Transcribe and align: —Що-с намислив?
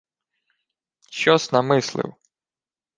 —Що-с 1.09 1.51
намислив? 1.51 2.13